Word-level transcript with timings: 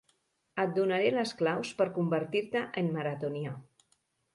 Et 0.63 0.73
donaré 0.77 1.11
les 1.19 1.35
claus 1.43 1.75
per 1.83 1.89
convertir-te 2.01 2.67
en 2.85 2.95
maratonià. 3.01 3.59